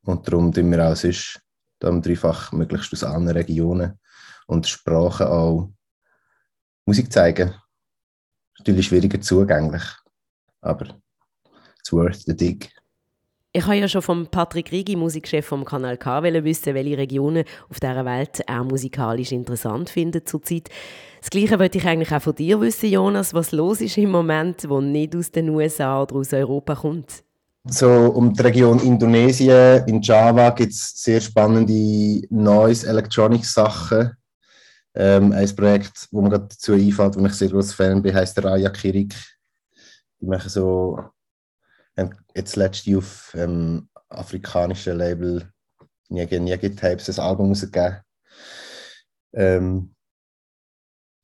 [0.03, 1.41] Und darum tun wir auch sonst
[1.81, 3.99] dann dreifach möglichst aus allen Regionen
[4.47, 5.73] und Sprachen auch
[6.87, 7.55] Musik zeigen.
[8.59, 9.83] Natürlich schwieriger zugänglich,
[10.61, 10.87] aber
[11.79, 12.71] it's worth the dig.
[13.53, 17.81] Ich habe ja schon von Patrick Rigi, Musikchef vom Kanal K, wissen, welche Regionen auf
[17.81, 20.69] dieser Welt er musikalisch interessant findet zurzeit.
[21.21, 24.69] Das Gleiche wollte ich eigentlich auch von dir wissen, Jonas, was los ist im Moment,
[24.69, 27.25] wo nicht aus den USA oder aus Europa kommt.
[27.65, 34.17] So um die Region Indonesien, in Java gibt es sehr spannende Noise Electronics Sachen.
[34.95, 38.43] Ähm, ein Projekt, wo mir gerade dazu einfällt, wo ich sehr großer Fan bin, heißt
[38.43, 39.15] Raya Kirik.
[40.21, 40.99] Die machen so
[42.01, 45.53] haben jetzt letztens auf ähm, afrikanischen Label
[46.09, 47.99] Niege Niege Tapes ein Album rausgegeben.
[49.33, 49.95] Ähm,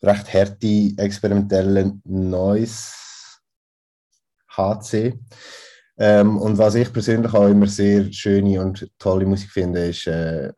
[0.02, 2.92] recht harte, experimentelle Noise
[4.48, 5.18] HC.
[5.98, 10.52] Ähm, und was ich persönlich auch immer sehr schöne und tolle Musik finde, ist äh,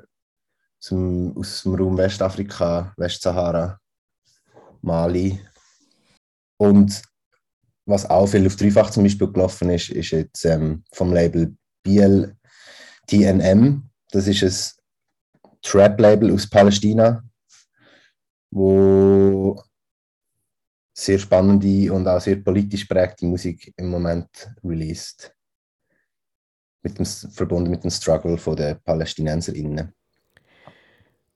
[0.81, 3.79] zum, aus dem Raum Westafrika, Westsahara,
[4.83, 5.41] Mali.
[6.57, 7.03] Und
[7.87, 12.35] was auch viel auf Dreifach zum Beispiel gelaufen ist, ist jetzt ähm, vom Label BLTNM.
[14.11, 17.23] Das ist ein Trap-Label aus Palästina,
[18.51, 19.63] wo
[20.99, 25.33] sehr spannende und auch sehr politisch prägte Musik im Moment released.
[26.83, 29.93] Mit dem, verbunden mit dem Struggle der PalästinenserInnen.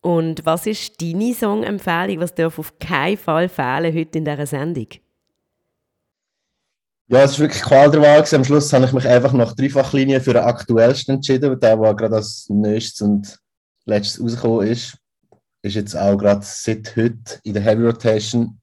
[0.00, 2.20] Und was ist deine Songempfehlung?
[2.20, 4.88] Was darf auf keinen Fall fehlen heute in dieser Sendung?
[7.06, 8.24] Ja, es ist wirklich Qual der Wahl.
[8.32, 12.16] Am Schluss habe ich mich einfach nach Dreifachlinie für den aktuellsten entschieden, der, der gerade
[12.16, 13.38] als nächstes und
[13.84, 14.96] letztes rausgekommen ist.
[15.62, 18.58] Ist jetzt auch gerade seit heute in der Heavy Rotation,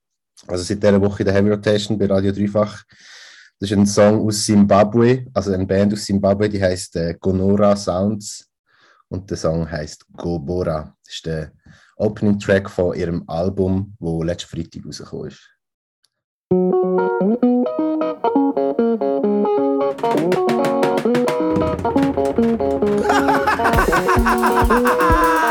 [0.51, 2.83] also seit dieser Woche in der Heavy Rotation bei Radio Dreifach.
[3.59, 7.75] Das ist ein Song aus Zimbabwe, also eine Band aus Zimbabwe, die heißt äh, Gonora
[7.75, 8.49] Sounds
[9.09, 10.95] und der Song heißt Gobora.
[11.03, 11.51] Das ist der
[11.97, 15.39] Opening Track von ihrem Album, wo letzten Freitag rausgekommen ist.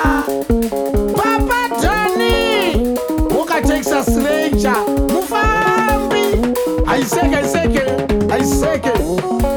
[7.09, 7.83] Aiseke, Aiseke,
[8.31, 8.93] Aiseke,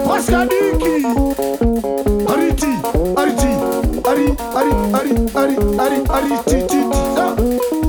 [0.08, 1.04] Waskadiki,
[2.32, 2.72] Ariti,
[3.18, 3.52] Ariti,
[4.08, 7.81] Ari, Ari, Ari, Ari, Ari, Ari,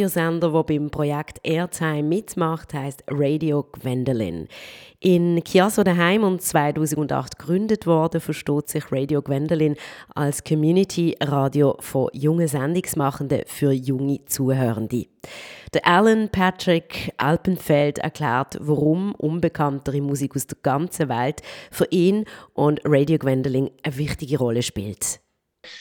[0.00, 4.48] Radiosender, der beim Projekt Airtime mitmacht, heißt Radio Gwendolyn.
[4.98, 9.76] In Chiasso daheim und 2008 gegründet worden, versteht sich Radio Gwendolyn
[10.14, 15.04] als Community-Radio von jungen Sendungsmachenden für junge Zuhörende.
[15.74, 22.24] Der Alan Patrick Alpenfeld erklärt, warum unbekanntere Musik aus der ganzen Welt für ihn
[22.54, 25.20] und Radio Gwendolyn eine wichtige Rolle spielt.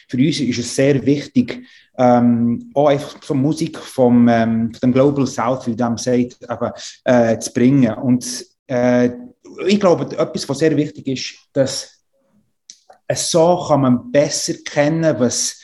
[0.07, 1.63] Für uns ist es sehr wichtig,
[1.97, 6.71] ähm, auch einfach so Musik vom, ähm, vom Global South, wie man sagt, eben,
[7.03, 7.93] äh, zu bringen.
[7.95, 9.09] Und äh,
[9.67, 11.95] ich glaube, etwas, was sehr wichtig ist, dass
[13.11, 15.59] so kann man besser kennen, was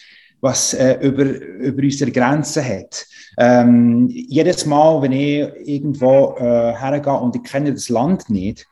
[0.46, 3.06] was äh, über, über unsere Grenzen hat.
[3.38, 8.66] Ähm, jedes Mal, wenn ich irgendwo äh, hergehe und ich kenne das Land nicht,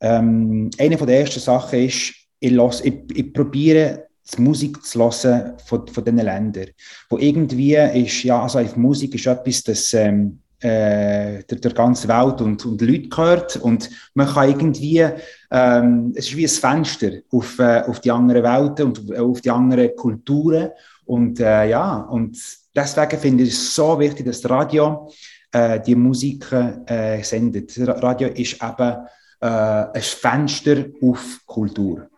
[0.00, 5.54] ähm, eine der ersten Sachen ist, ich, los, ich, ich probiere die Musik zu hören
[5.64, 6.68] von, von diesen Ländern.
[7.08, 12.40] Wo irgendwie ist, ja, also Musik ist etwas, das ähm, äh, der, der ganzen Welt
[12.40, 15.06] und, und Leute gehört und man kann irgendwie,
[15.50, 19.50] ähm, es ist wie ein Fenster auf, äh, auf die anderen Welten und auf die
[19.50, 20.70] anderen Kulturen
[21.04, 22.36] und äh, ja, und
[22.74, 25.08] deswegen finde ich es so wichtig, dass das Radio
[25.52, 27.78] äh, die Musik äh, sendet.
[27.78, 28.96] Das Radio ist eben
[29.40, 32.08] äh, ein Fenster auf Kultur.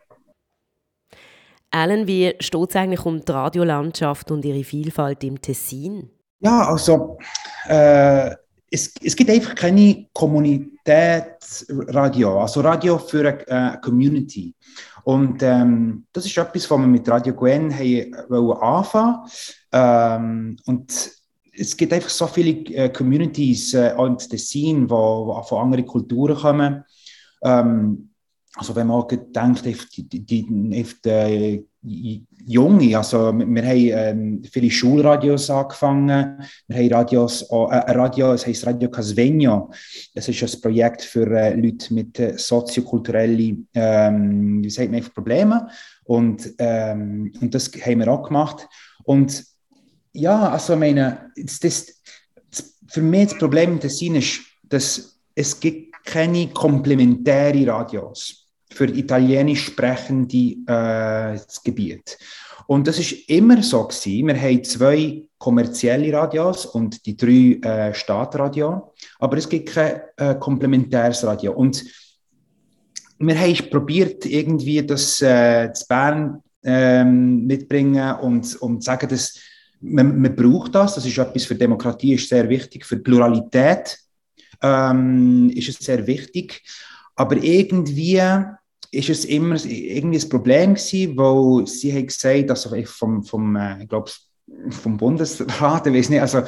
[1.70, 6.10] Alan, wie steht es eigentlich um die Radiolandschaft und ihre Vielfalt im Tessin?
[6.40, 7.18] Ja, also
[7.68, 8.30] äh,
[8.70, 14.54] es, es gibt einfach keine Kommunitätsradio, also Radio für eine äh, Community.
[15.04, 18.14] Und ähm, das ist etwas, was wir mit Radio Gwen haben
[18.60, 19.20] anfangen
[19.72, 21.10] ähm, Und
[21.52, 26.84] es gibt einfach so viele äh, Communities äh, und Tessin, wo von anderen Kulturen kommen.
[27.42, 28.09] Ähm,
[28.56, 34.70] also wenn man denkt, auf die, die, die, die Junge, also wir, haben ähm, viele
[34.70, 39.70] Schulradios angefangen, wir haben Radios, äh, ein Radio, es heisst Radio Casvegno,
[40.14, 44.66] das ist ein Projekt für äh, Leute mit äh, soziokulturellen, ähm,
[45.14, 45.62] Problemen
[46.04, 48.68] und, ähm, und das haben wir auch gemacht.
[49.04, 49.44] Und
[50.12, 55.58] ja, also ich meine, das, das, für mich das Problem im Tessin ist, dass es
[55.60, 58.39] gibt keine komplementären Radios
[58.72, 62.18] für italienisch sprechende äh, Gebiet.
[62.66, 64.28] Und das ist immer so gewesen.
[64.28, 70.34] Wir haben zwei kommerzielle Radios und die drei äh, Staatradio, aber es gibt kein äh,
[70.36, 71.52] komplementäres Radio.
[71.52, 71.84] Und
[73.18, 79.34] wir haben probiert, irgendwie das äh, zu Bern ähm, mitbringen und, und sagen, dass
[79.80, 80.94] man, man braucht das.
[80.94, 82.84] Das ist etwas für Demokratie, ist sehr wichtig.
[82.84, 83.98] Für Pluralität
[84.62, 86.62] ähm, ist es sehr wichtig.
[87.16, 88.20] Aber irgendwie
[88.90, 93.82] ist es immer irgendwie ein Problem gewesen, weil sie haben gesagt, also vom, vom, äh,
[93.82, 94.10] ich glaube,
[94.70, 96.38] vom Bundesrat, ich weiß nicht, also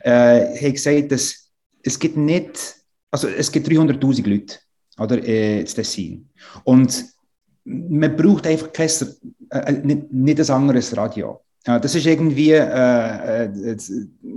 [0.00, 1.50] äh, haben gesagt, dass
[1.82, 2.76] es gibt nicht,
[3.10, 4.58] also es gibt 300'000 Leute,
[4.98, 6.28] oder, äh, in Tessin.
[6.64, 7.04] Und
[7.64, 8.88] man braucht einfach kein,
[9.50, 11.40] äh, äh, nicht, nicht ein anderes Radio.
[11.66, 13.76] Ja, das ist irgendwie äh, äh,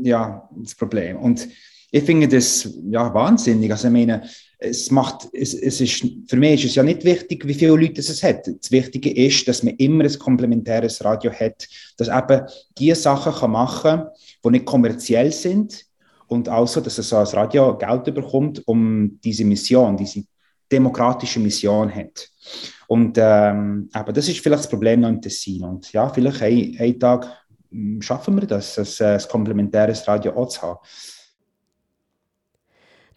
[0.04, 1.18] ja, das Problem.
[1.18, 1.48] Und
[1.92, 3.72] ich finde das ja, wahnsinnig.
[3.72, 4.24] Also, ich meine,
[4.58, 8.02] es macht, es, es ist, für mich ist es ja nicht wichtig, wie viele Leute
[8.02, 8.48] es hat.
[8.48, 12.42] Das Wichtige ist, dass man immer ein komplementäres Radio hat, das eben
[12.78, 14.08] die Sachen kann machen kann,
[14.44, 15.86] die nicht kommerziell sind
[16.28, 20.24] und also, dass es als Radio Geld bekommt, um diese Mission, diese
[20.72, 22.30] demokratische Mission hat.
[22.88, 25.64] Und ähm, aber das ist vielleicht das Problem noch im Tessin.
[25.64, 27.28] Und ja, vielleicht einen Tag
[27.70, 30.80] hm, schaffen wir das, ein, ein komplementäres Radio auch zu haben.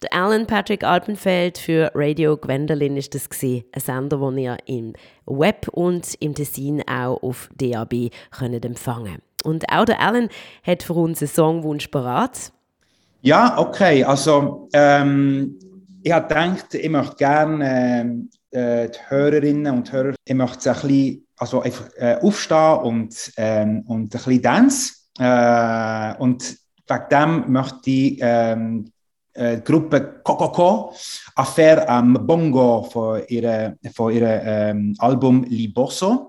[0.01, 4.93] Der Alan Patrick Alpenfeld für Radio Gwendolyn ist das gewesen, ein Sender, den ihr im
[5.25, 9.17] Web und im Tessin auch auf DAB könnt empfangen.
[9.43, 10.29] Und auch der Alan
[10.63, 12.53] hat für uns einen Songwunsch parat.
[13.23, 14.05] Ja, okay.
[14.05, 15.59] Also ähm,
[16.01, 21.27] ich habe gedacht, ich möchte gerne äh, die Hörerinnen und Hörer, ich möchte ein bisschen,
[21.35, 24.93] also einfach äh, aufstehen und, ähm, und ein bisschen Dance.
[25.19, 28.93] Äh, und wegen dem möchte ich ähm,
[29.39, 30.93] eh, gruppe Kokoko
[31.35, 36.28] a faire am bongo for ihre for ihre ähm, Album Liboso.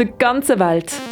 [0.00, 1.09] Der ganzen Welt.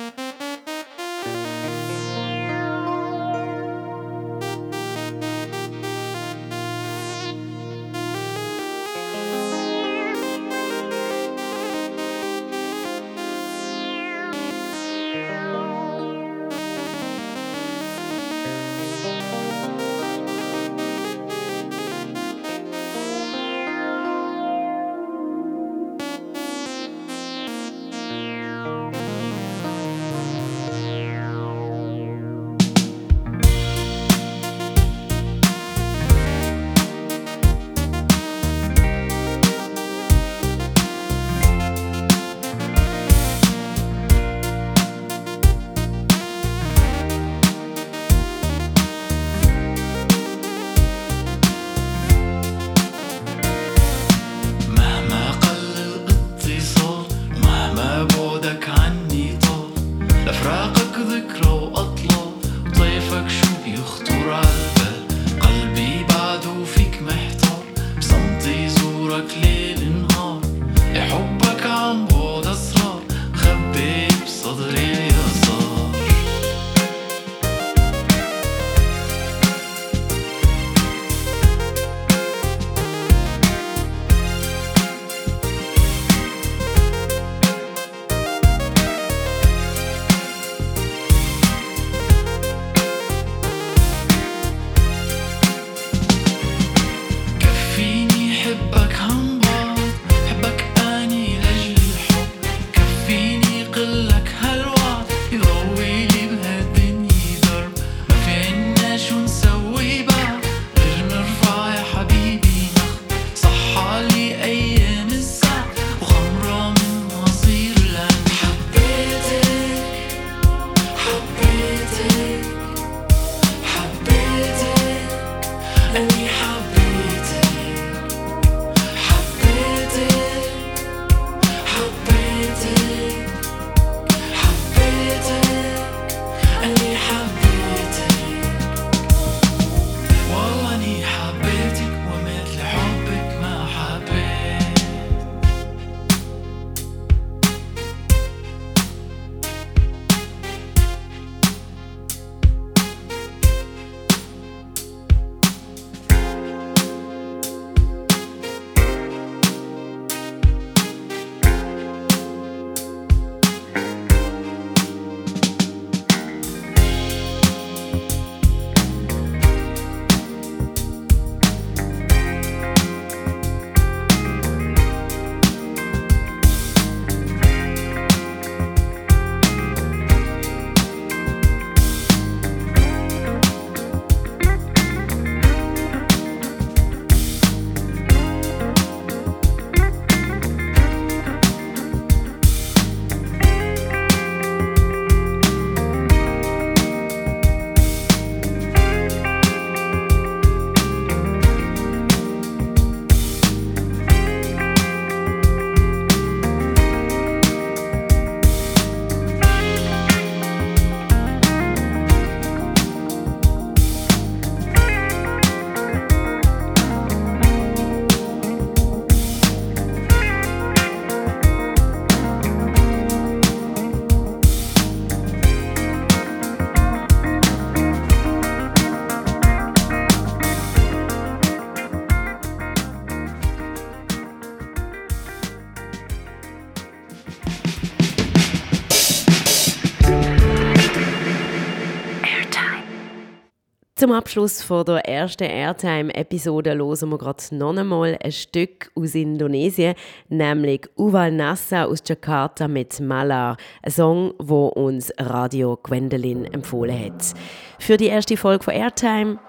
[243.99, 249.97] Zum Abschluss von der ersten Airtime-Episode hören wir gerade noch einmal ein Stück aus Indonesien,
[250.29, 257.35] nämlich Uval Nassa aus Jakarta mit Malar, ein Song, wo uns Radio Gwendolyn empfohlen hat.
[257.81, 259.41] Für die erste Folge von Airtime,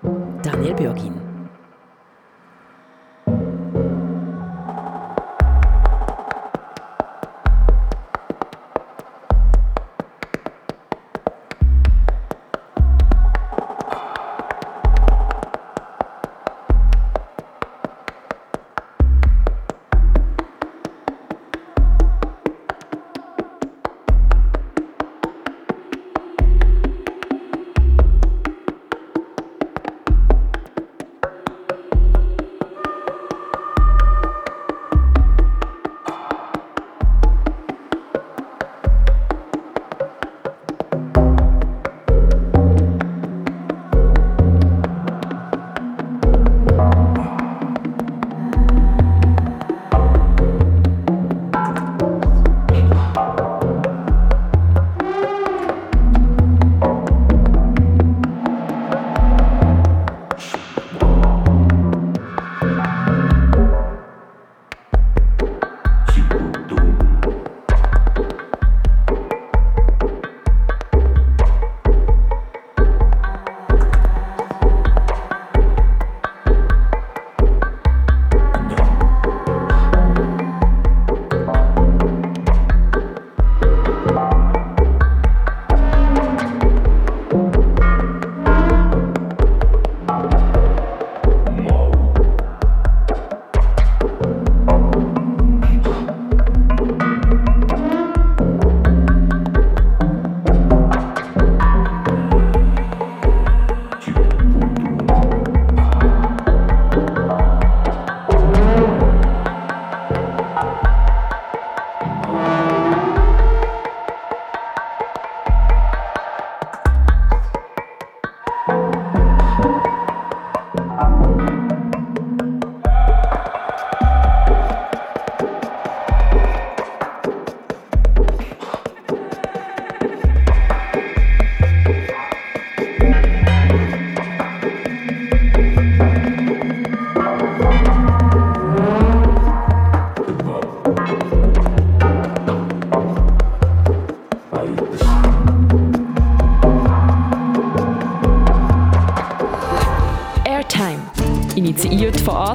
[0.42, 1.29] Daniel Bürgin.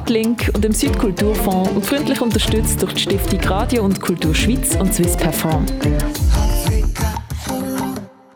[0.05, 4.93] Adlink und dem Südkulturfonds und freundlich unterstützt durch die Stiftung Radio und Kultur Schweiz und
[4.93, 5.65] Swiss Perform.